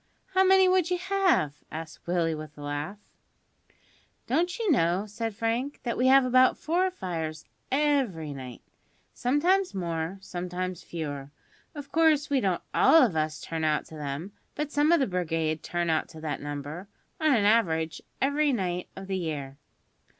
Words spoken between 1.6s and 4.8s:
asked Willie with a laugh. "Don't you